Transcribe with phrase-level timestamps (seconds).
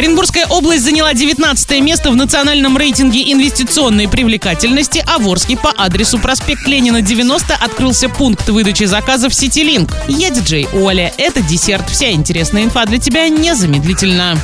[0.00, 6.18] Оренбургская область заняла 19 место в национальном рейтинге инвестиционной привлекательности, а в Орске по адресу
[6.18, 9.94] проспект Ленина 90 открылся пункт выдачи заказов Ситилинк.
[10.08, 11.12] Я диджей Оля.
[11.18, 11.90] Это десерт.
[11.90, 14.38] Вся интересная инфа для тебя незамедлительно.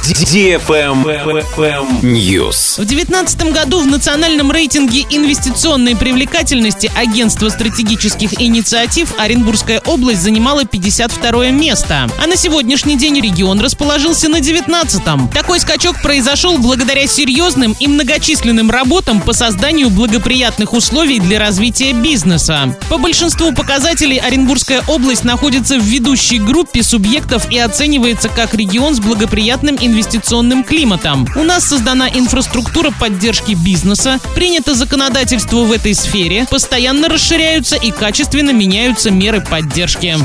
[2.03, 2.75] News.
[2.75, 11.49] В 2019 году в национальном рейтинге инвестиционной привлекательности Агентства стратегических инициатив Оренбургская область занимала 52
[11.53, 12.11] место.
[12.23, 15.29] А на сегодняшний день регион расположился на 19-м.
[15.47, 22.77] Такой скачок произошел благодаря серьезным и многочисленным работам по созданию благоприятных условий для развития бизнеса.
[22.91, 28.99] По большинству показателей Оренбургская область находится в ведущей группе субъектов и оценивается как регион с
[28.99, 31.29] благоприятным инвестиционным климатом.
[31.37, 38.51] У нас создана инфраструктура поддержки бизнеса, принято законодательство в этой сфере, постоянно расширяются и качественно
[38.51, 40.19] меняются меры поддержки.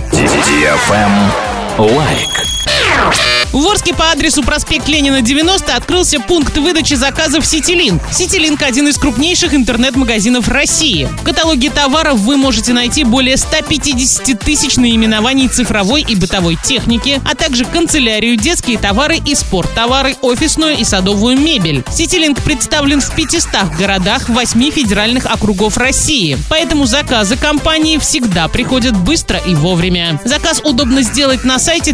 [1.77, 3.30] Лайк.
[3.53, 8.01] В Орске по адресу проспект Ленина 90 открылся пункт выдачи заказов Ситилинк.
[8.09, 11.09] Ситилинк– один из крупнейших интернет-магазинов России.
[11.19, 17.35] В каталоге товаров вы можете найти более 150 тысяч наименований цифровой и бытовой техники, а
[17.35, 21.83] также канцелярию, детские товары и спорттовары, офисную и садовую мебель.
[21.91, 29.39] Ситилинк представлен в 500 городах 8 федеральных округов России, поэтому заказы компании всегда приходят быстро
[29.39, 30.21] и вовремя.
[30.23, 31.93] Заказ удобно сделать на сайте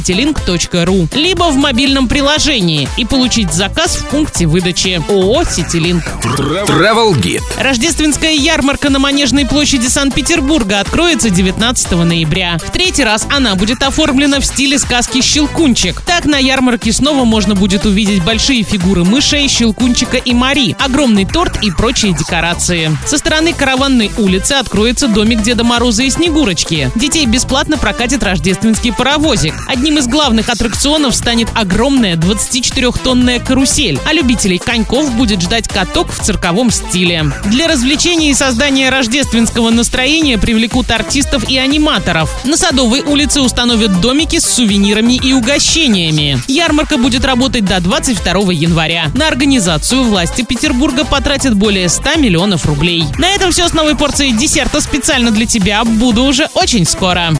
[0.00, 6.02] www.citylink.ru либо в мобильном приложении и получить заказ в пункте выдачи ООО «Ситилинк».
[6.22, 7.42] Travel Guide.
[7.58, 12.58] Рождественская ярмарка на Манежной площади Санкт-Петербурга откроется 19 ноября.
[12.58, 16.00] В третий раз она будет оформлена в стиле сказки «Щелкунчик».
[16.02, 21.62] Так на ярмарке снова можно будет увидеть большие фигуры мышей, Щелкунчика и Мари, огромный торт
[21.62, 22.96] и прочие декорации.
[23.06, 26.90] Со стороны караванной улицы откроется домик Деда Мороза и Снегурочки.
[26.94, 29.54] Детей бесплатно прокатит рождественский паровозик.
[29.90, 36.24] Одним из главных аттракционов станет огромная 24-тонная карусель, а любителей коньков будет ждать каток в
[36.24, 37.32] цирковом стиле.
[37.46, 42.30] Для развлечения и создания рождественского настроения привлекут артистов и аниматоров.
[42.44, 46.40] На Садовой улице установят домики с сувенирами и угощениями.
[46.46, 49.06] Ярмарка будет работать до 22 января.
[49.16, 53.06] На организацию власти Петербурга потратят более 100 миллионов рублей.
[53.18, 55.82] На этом все с новой порцией десерта специально для тебя.
[55.82, 57.28] Буду уже очень скоро.